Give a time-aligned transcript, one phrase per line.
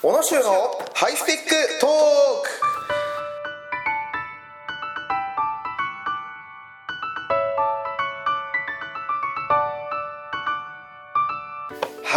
[0.00, 0.42] 小野修の
[0.94, 2.77] ハイスペックトーク。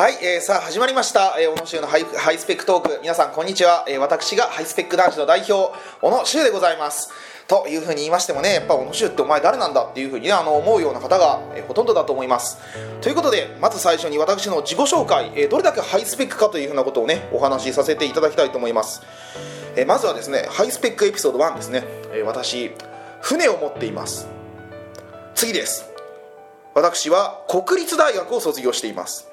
[0.01, 2.99] はい、えー、さあ始まりました、えー、小野修のハイハイスペックトーク。
[3.03, 7.11] 皆さんこんにちは、えー、私がハイスペック男子の代表小野修でございます。
[7.47, 12.57] というふうに言いましてもねやっぱ小野修ってお前誰なんだっていうふうにねあの思うような方が、えーほとんどだと思います。
[13.01, 19.03] ということでまず最初に私の自己紹介、えーどれだけハイスペックかというふうなことをねお話しさせていただきたいと思います、
[19.75, 22.71] えーまずはですねハイスペックエピソード1ですね、えー私
[23.21, 24.27] 船を持っています。
[25.35, 25.85] 次です。
[26.73, 29.30] 私は国立大学を卒業しています。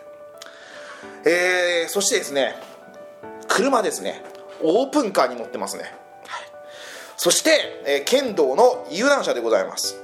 [1.24, 2.54] えーそしてですね
[3.48, 4.22] 車ですね。
[4.62, 5.94] オープンカーに乗ってますね、
[7.16, 9.96] そして、えー剣道の有段者でございます。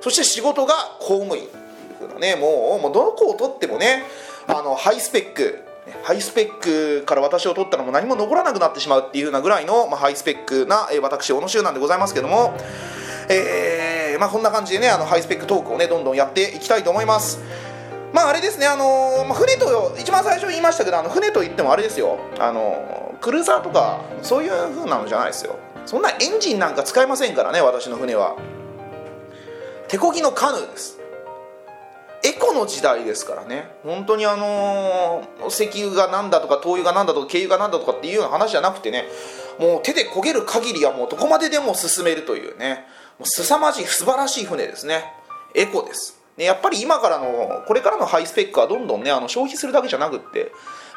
[0.00, 1.46] そして仕事が公務員。
[1.98, 4.04] というふうなねもうもうどこを取ってもね
[4.46, 5.64] あのハイスペック。
[6.02, 12.54] ハイスペックから私を取ったらも何も残らなくなってしまうっていうなぐらいの、まあ、ハイスペックな、えー私小野修なんでございますけども。
[13.30, 17.38] えーまあ、こんな感じでねあのハイスペックトークをねどんどんやっていきたいと思います。
[18.12, 22.18] まああれですねあのまあ、船と一番最初言いましたけどあの船といってもあれですよ。
[22.38, 25.56] あのクルーザーとかそういう風なのじゃないですよ。
[25.84, 28.36] そんなエンジンなんか使いませんからね私の船は。
[29.88, 30.98] 手漕ぎのカヌーです。
[32.24, 33.70] エコの時代ですからね。
[33.84, 39.04] 本当にあの石油がなんだとか灯油がなんだとか軽油がなんだとかっていうような話じゃなくてね。
[39.58, 42.86] もう手で焦げる限りはもうどこまででも進めるというね。
[43.18, 45.04] もう凄まじい素晴らしい船ですね。
[45.54, 46.17] エコです。
[46.38, 50.52] ねやっぱり今からのこれからのハイスペックはどんどんねあの消費するだけじゃなくって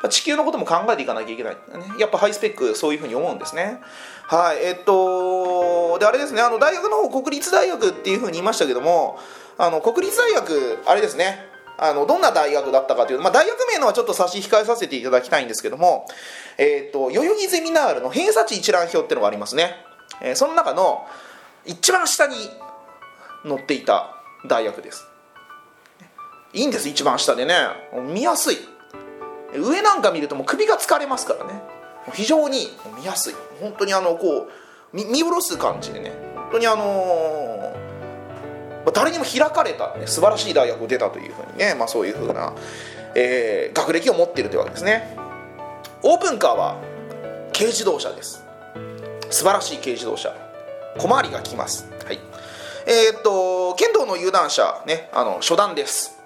[0.10, 1.58] 地球のことも考えていかなきゃいけない、
[2.00, 3.80] やっぱハイスペックそういうふうに思うんですね。
[4.26, 9.20] はいえっとであれですねあの大学の方国立大学っていうふうに言いましたけども
[9.58, 11.46] あの国立大学あれですね
[11.78, 16.06] あのどんな大学だったかというと、まあ、大学名のはちょっと差し控えさせていただきたいんですけども、
[16.58, 19.76] えー、と代々木ゼミナールの偏差値一覧表っていうのがありますね、
[20.22, 21.06] えーその中の
[21.66, 22.36] 一番下に
[23.44, 24.16] 載っていた
[24.48, 25.11] 大学です。
[26.54, 27.56] いいんです一番下でね。
[28.14, 28.58] 見やすい。
[29.56, 31.62] 上なんか見るともう首が疲れますからね。
[32.14, 32.68] 非常に
[32.98, 33.36] 見やすい。
[33.60, 36.12] 本当にあのこう見見下ろす感じでね。
[36.36, 42.54] 本当にあのー誰にも開かれた、ね、素晴らしい大学を出たというふうにね、まあ、そういうふうな、
[43.16, 45.16] えー学歴を持っているというわけですね。
[46.02, 46.78] オープンカーは
[47.54, 48.44] 軽自動車です。
[49.30, 50.36] 素晴らしい軽自動車。
[50.98, 51.88] 小回りが利きます。
[52.06, 52.20] はい。
[52.88, 56.21] えーっと剣道の有段者ねあの初段です。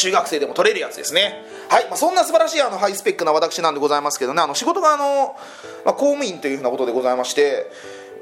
[0.00, 1.44] 中学生でも取れるやつですね。
[1.68, 4.42] はい、まあ、そんな素晴らしいあのハイスペックな私なんでございますけどね。
[4.42, 5.36] あの仕事があの、
[5.84, 7.64] まあ、公務員というふうなことでございましてやっ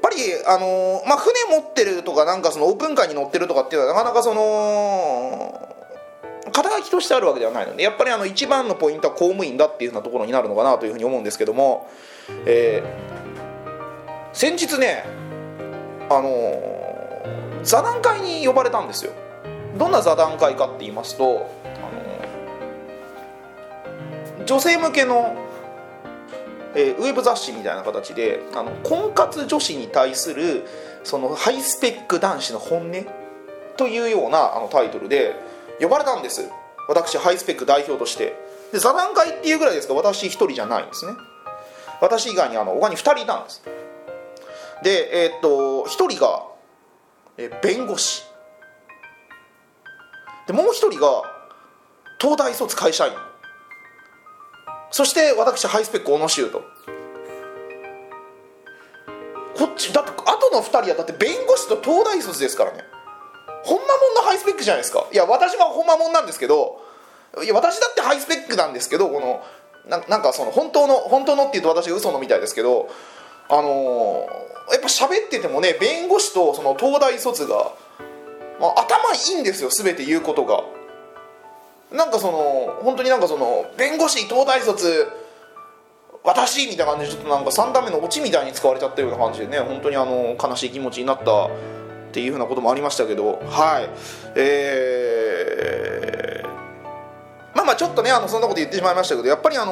[0.01, 0.15] ぱり
[0.45, 5.75] あの、まあ、船持ってるとかなんかそのオープンカーに乗ってるとかっていうのはなかなかその
[6.51, 11.89] 肩書きとしてあるわけではないのでやっぱりあの一番のポイントは公務員だっていうふうなところになるのかなというふうに思うんですけども、
[12.45, 13.27] えー
[14.37, 15.03] 先日ね
[16.11, 19.11] あの座談会に呼ばれたんですよ。
[19.79, 21.49] どんな座談会かって言いますと
[24.47, 25.35] 女性向けの、
[26.73, 30.65] えーウェブ雑誌みたいな形であの婚活女子に対する
[31.03, 33.05] そのハイスペック男子の本音
[33.77, 35.35] というようなあのタイトルで
[35.79, 36.49] 呼ばれたんです。
[36.87, 38.35] 私ハイスペック代表として。
[38.71, 41.13] で座談会っていうぐらいですか私一人じゃないんですね。
[42.01, 43.63] 私以外にあの他に2人いたんです。
[44.83, 46.45] でえーっと1人が、
[47.37, 48.23] え弁護士。
[50.47, 51.23] でもう1人が
[52.19, 53.26] 東大卒会社員。
[54.91, 56.63] そして私ハイスペック小野修と。
[59.57, 62.83] こっちだって後の2人はだって弁護士と東大卒ですからね。
[63.63, 65.05] ほんまもんのハイスペックじゃないですか。
[65.11, 66.81] いや私はほんまもんなんですけど
[67.43, 69.43] いや私だってハイスペックなんですけどこの
[69.89, 72.89] ななんかその本当の本当のっていうと私が嘘のみたいですけど
[73.49, 77.71] あのーやっぱ喋っててもね弁護士とその東大卒が、
[78.59, 80.63] まあ、頭いいんですよ全て言うことが。
[81.91, 85.07] なんかその本当になんかその弁護士東大卒
[86.23, 91.49] 私みたいな感じでちょっとなんか3段目のオチみたいに使われちゃったような感じでね本当にあの悲しい気持ちになったっ
[92.11, 93.89] ていうふうなこともありましたけどはい。
[94.35, 96.47] えー
[97.55, 99.71] まあまあちょっとねあのそんなこと言ってしまいましたけどやっぱりあの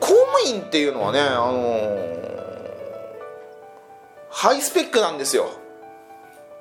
[0.00, 1.96] 公務員っていうのはねあの
[4.28, 5.48] ハイスペックなんですよ。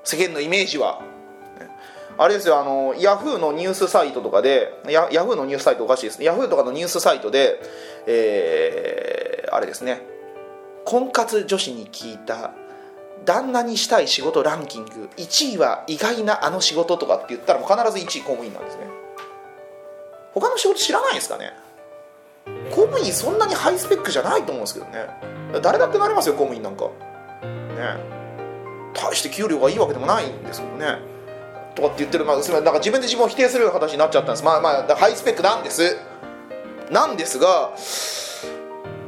[0.06, 1.02] 世間のイメージは。
[2.18, 6.26] あれですよあのヤフーのニュースサイトとかでヤヤフーのニュースサイトおかしいですね。
[6.26, 7.60] ヤフーとかのニュースサイトで
[8.08, 10.02] えーあれですね。
[10.86, 12.52] 婚活女子に聞いた
[13.26, 15.10] 旦那にしたい仕事ランキング。
[15.18, 18.84] 1位は意外なあの仕事とかって言ったらもう必ず1位公務員なんですね。
[20.34, 21.54] 他の仕事知らないですかね？
[22.72, 25.08] 公務員そんなにハイスペックじゃないと思うんですけどね。
[25.62, 26.86] 誰だってなりますよ公務員なんか。
[26.86, 26.92] ね。
[28.94, 31.15] 大して給料がいいわけでもないんですけどね。
[31.76, 34.44] とかって言ってる、まあ、すみませんなんか自分で自分を否定するような形になっちゃったんです。
[34.44, 35.98] まあまあハイスペックなんです。
[36.90, 37.72] なんですが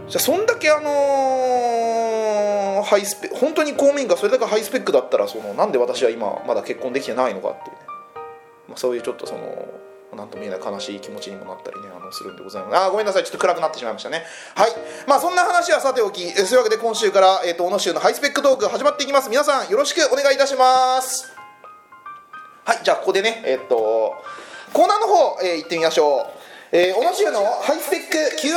[0.07, 7.81] じゃあそんだけあのーハイスペ本当に公務員がそれだけハイスペックだったらそのなんで私は今まだ結婚できてないのかっていうね、
[8.69, 9.67] まあ、そういうちょっとその
[10.15, 12.77] なんとも言えない悲しい気持ちにもなったりねあのするんでございます。
[12.77, 13.23] あごめんなさい。
[13.23, 14.23] ちょっと暗くなってしまいましたね。
[14.55, 14.71] はい。
[15.07, 19.29] まあそんな話はさておきえそういうわけで今週から、えー、と小野州のハイスペックトーク始まっていきます。
[19.29, 21.36] 皆さんよろしくお願いいたします。
[22.67, 24.21] はいじゃあここでねえっ、と
[24.73, 26.75] コーナーの方、えー行ってみましょう。
[26.75, 28.51] えー、小野州のハイスペック Q&A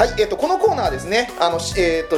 [0.00, 2.16] はい、えー、とこのコーナーはですねあの、しえー、と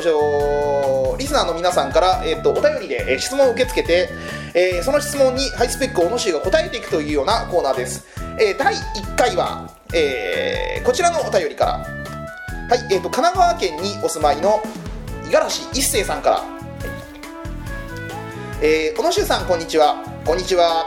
[1.18, 4.08] リスナーの皆さんから、えー、とお便りで、えー質問を受け付けて、
[4.54, 8.06] えーその質問にハイスペック小野氏が答えていくというようなコーナーです、
[8.38, 11.72] えー第1回は、えーこちらのお便りから。
[11.72, 14.62] はい、えー、と神奈川県にお住まいの
[15.24, 16.44] 五十嵐一生さんから。
[18.62, 20.04] えー、小野修さんこんにちは。
[20.24, 20.86] こんにちは、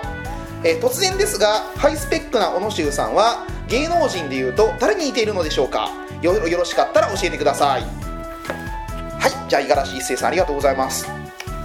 [0.63, 5.89] えー突然ですがハイスペックな小野修さんは芸能人でいうと誰に似ているのでしょうか？
[6.21, 7.81] よよろしかったら教えてください。
[7.81, 7.87] は
[9.27, 11.07] いじゃあ五十嵐一生さんありがとうございます。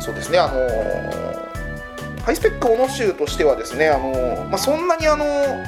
[0.00, 1.40] そうですねあのー
[2.24, 5.66] ハイスペック小野修としてはですねあのーまあ、そんなにあのー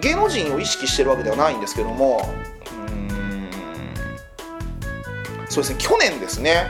[0.00, 2.22] 芸能人を意識してるわけではないんですけども
[5.48, 6.66] うそうですね去年ですね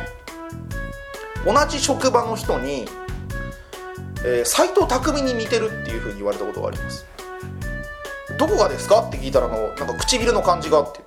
[1.44, 2.86] 同じ職場の人に、
[4.24, 7.06] えー、斎藤工に似てるっていうふうに言われたことがあります。
[8.40, 9.02] どこがですか？
[9.06, 11.00] って聞いたらのなんか唇の感じがあって。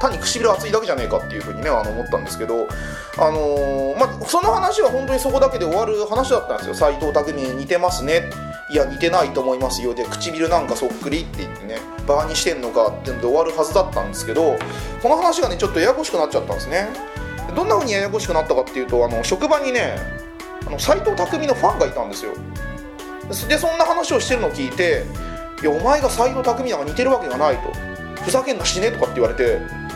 [0.00, 2.68] 単に唇厚いだけじゃねえかっていうふうにねあの思ったんですけど、
[3.18, 6.74] あのーまあ、その話は本当にそこだけで終わる話だったんですよ。
[6.74, 8.30] 斎藤工に似てますね。
[8.70, 9.94] いや似てないと思いますよ。
[9.94, 14.56] で唇なんかそっくりって言ってねバーにしてんのかっていうので終わるはずだったんですけど
[15.02, 16.88] この話がねちょっとややこしくなっちゃったんですね。
[17.56, 19.96] どんな風にややこしくなったかっていうとあの職場にね
[20.78, 22.34] 斎藤工のファンがいたんですよ。
[23.48, 25.02] でそんな話をしてるのを聞いて
[25.60, 27.72] 「いやお前が斎藤工なんか似てるわけがない」と
[28.22, 29.88] 「ふざけんな死ね」とかって言われて。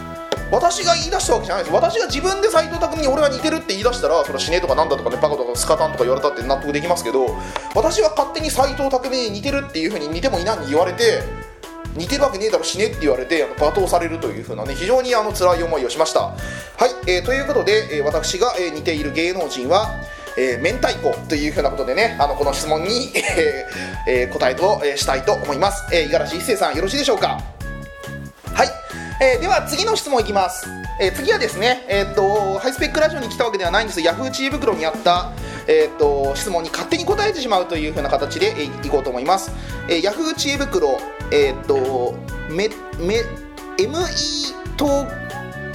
[0.52, 7.38] 私が言い出したわけじゃないです私が自分で斎藤工に俺は似てるって言い出したらそれ死ねとかなんだとかねバカとかスカタンとか言われたって納得できますけど
[7.74, 11.22] 私は勝手に斎藤工に似てるっていうふうに似てもいないに言われて
[11.96, 16.20] 似てるわけねえだろ死ねって言われてあの罵倒されるというふうなね非常にあの辛い思いをしました。
[16.20, 16.34] は
[17.06, 19.88] い、えーということで、えー私が、えー似ている芸能人は
[20.36, 23.12] えー明太子というふうなことでねあのこの質問に、
[24.08, 25.84] えー答えと、えーしたいと思います。
[25.92, 27.40] えー五十嵐一生さんよろしいでしょうか？
[28.54, 28.68] はい、
[29.20, 30.66] えーでは次の質問いきます、
[31.00, 34.00] えー次はですね、えーっとハイスペックラジオに来たわけではないんです。
[34.00, 35.32] ヤフー知恵袋にあった、
[35.66, 39.50] えーっと質問に勝手に答えてしまうというふうな形で、えーいこうと思います、
[39.88, 40.98] えーヤフー知恵袋
[41.30, 42.14] えーっと
[42.48, 42.68] め
[42.98, 43.22] め
[43.78, 45.06] ME と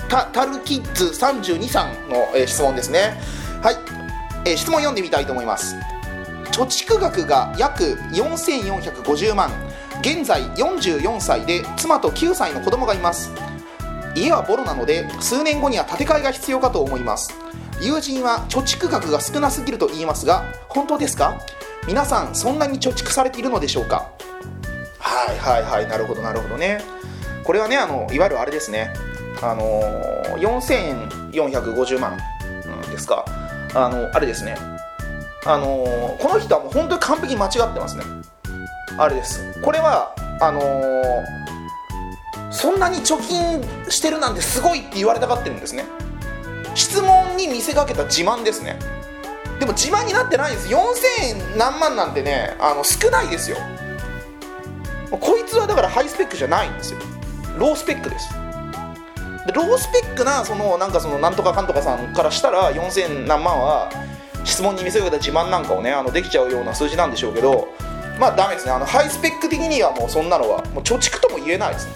[0.09, 3.19] タタルキッズ32さんの、えー質問ですね。
[3.63, 3.75] はい、
[4.47, 5.75] えー質問読んでみたいと思います。
[6.51, 7.83] 貯蓄額が約
[8.13, 9.51] 4450万。
[10.01, 13.31] 現在44歳で妻と9歳の子供がいます。
[14.15, 17.33] 家はボロなので数年後には建て替えが必要かと思います。
[17.81, 21.37] 友人は貯蓄額が少なすぎると言いますが本当ですか？
[21.85, 24.09] 皆さんそんなに貯蓄されているのでしょうか？
[24.99, 26.79] はいはいはいなるほどなるほどね。
[27.43, 28.93] これはねあのいわゆるあれですね。
[29.43, 32.17] あのー4450万、
[32.91, 33.25] ですか？
[33.73, 34.55] あのあれですね。
[35.45, 38.03] あのこの人はもう本当に完璧に間違ってますね。
[38.97, 39.61] あれです。
[39.61, 40.61] これはあの
[42.51, 45.85] そんなに貯金してるなんてすごいって言われたがってるんですね。
[46.75, 48.79] 質問に見せかけた自慢ですね。
[49.59, 50.69] でも自慢になってないんです。
[50.69, 53.57] 4000何万なんてねあの少ないですよ。
[55.09, 56.99] こいつはだからハイスペックじゃないんですよ。
[57.57, 58.29] ロースペックです。
[59.47, 63.89] でロースペックなそのなんかそのなんとかかんとかさんからしたら4000何万は
[64.43, 67.69] 質問に見せかけた自慢なんかをねあのできちゃうような数字なんでしょうけど
[68.19, 68.71] まあダメですね。
[68.73, 71.87] あのハイスペック的にはもうそんなのはもう貯蓄とも言えないです。
[71.87, 71.93] ね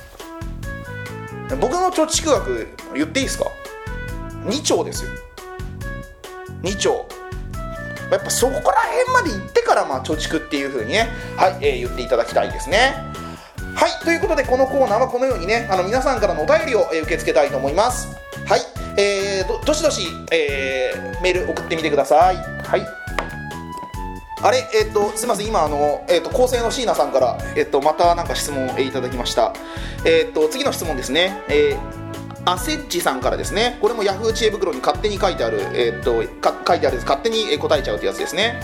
[1.60, 3.46] 僕の貯蓄額言っていいですか
[4.46, 5.12] ？2兆ですよ。
[6.62, 7.06] 2兆。
[8.12, 12.94] やっぱそこら辺まで行ってからまあ貯蓄っていう風にねはい、えー言っていただきたいですね。
[13.76, 18.08] はいということでこのコーナーはこのようにねあの皆さんからのお便りを、えー受け付けたいと思います。
[18.48, 18.62] はい
[18.98, 22.36] えー、どどしどし、えーメール送ってみてください。
[22.36, 22.86] はい。
[24.44, 29.54] あれえっ、とすみません今あのえっ、と構成の椎名さんからえっ、とまたなんか質問を、えーいただきました。
[30.06, 31.42] えっ、と次の質問ですね。
[31.50, 32.02] えー
[32.44, 33.78] アセッジさんからですね。
[33.82, 34.34] これも Yahoo!
[34.34, 36.24] 知恵袋に勝手に書いてある、えー、っと
[36.68, 38.60] 書いてある勝手に答えちゃうってやつですね、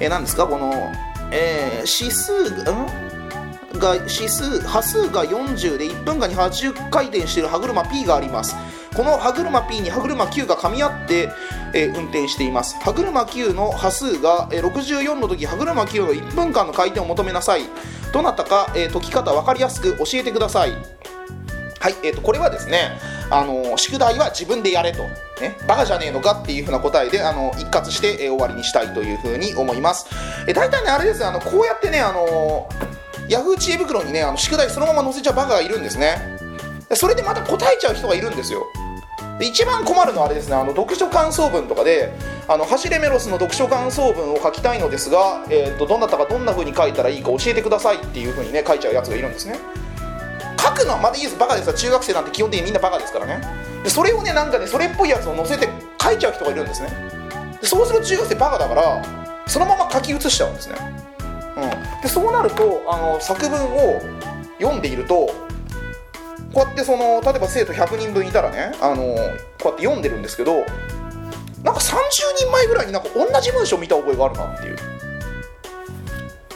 [0.00, 0.48] えー、何ですか？
[0.48, 0.90] この、
[1.30, 2.64] えー、指数
[3.78, 8.56] が指数波数が40で1分間に80回転している歯車 P があります。
[8.94, 11.30] この歯車 P に歯車 Q が噛み合って、
[11.72, 12.76] えー、運転しています。
[12.80, 17.62] 歯車 Q の波数が、えー、64の時歯車 Q の1分間の回転を求めなさい。
[18.12, 20.72] どなたか、えー、解き方分かりやすく教えてください。
[21.82, 22.92] はい、えーと、これはですね、
[23.28, 25.02] あの宿題は自分でやれと、
[25.40, 30.06] ね、バカじゃねえのかっていう風な答えであの一括して、えー、終わりにしたいという風に思います。
[30.46, 32.68] えー、大体ね、あれですあのこうやってね、あの
[33.28, 36.38] ヤフー知恵袋にね、あの宿題そのまま載せちゃうバカがいるんですね。
[36.94, 38.66] それでまた答えちゃう人がいるんですよ。
[39.38, 42.12] で一番困るのはあれですねあの読書感想文とかで
[42.46, 49.58] あの走れメロスの読書感想文を書きたいのですが、えーと、どなたかどんな風に書いたらいいか教えてくださいっていう風にね書いちゃうやつがいるんですね。
[50.60, 51.38] 書くのはまだいいです。
[51.38, 51.66] バカです。
[51.66, 53.40] よ中学生なんて基本的にみんなバカですからね。
[53.82, 55.68] でそれをねなんかねそれっぽいやつを載せて
[56.00, 56.90] 書いちゃう人がいるんですね。
[57.60, 59.02] でそうすると中学生バカだから
[59.46, 60.76] そのまま書き写しちゃうんですね、
[62.02, 64.00] でそうなるとあの作文を
[64.58, 65.30] 読んでいると
[66.52, 70.66] こうやってその例えば生徒100人分いたらねあのこうやって読んでるんですけど
[71.62, 72.00] なんか30
[72.36, 74.76] 人前ぐらいになんか同じ文章を見た覚えがあるなっていう。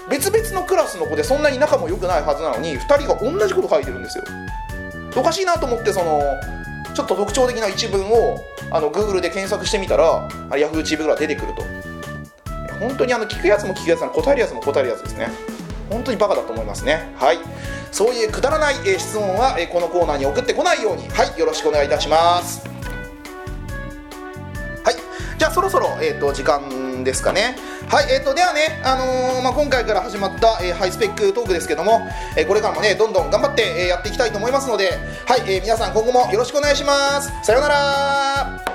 [0.08, 4.24] 別々のクラスの子でそんなに仲も良くないはずなのに2人が同じこと書いてるんですよ。
[5.16, 6.20] おかしいなと思ってその
[6.94, 8.38] ちょっと特徴的な一文を
[8.70, 10.82] あの Google で検索してみたらあ Yahoo!
[10.82, 11.62] チームが出てくると。
[12.80, 15.28] 本当にあの聞くやつも聞くやつも答えるやつも答えるやつですね。
[15.90, 17.12] 本当にバカだと思いますね。
[17.16, 17.38] はい。
[17.92, 21.08] そういうくだらない、え質問は、えこのコーナーに送ってこないように。
[21.08, 21.38] はい。
[21.38, 22.66] よろしくお願いいたします。
[24.84, 24.96] はい。
[25.38, 27.56] じゃあそろそろ、えーと、時間ですかね。
[27.88, 32.00] はい、えーと、ではね、あのー、まあ、今回から始まった、えー、ハイスペックトークですけども、
[32.36, 34.90] えー、これからもねどんどん頑張って、えやっていきたいと思いますので
[35.26, 37.30] はい、え皆さん今後もよろしくお願いします。
[37.44, 38.65] さようなら。